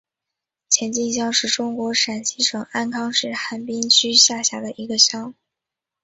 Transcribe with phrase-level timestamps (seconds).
[0.67, 5.35] 前进乡是中国陕西省安康市汉滨区下辖的一个乡。